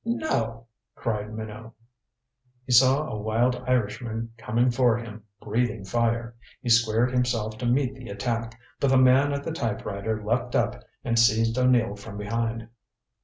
[0.03, 1.73] "No," cried Minot.
[2.65, 6.33] He saw a wild Irishman coming for him, breathing fire.
[6.59, 8.59] He squared himself to meet the attack!
[8.79, 12.67] But the man at the typewriter leaped up and seized O'Neill from behind.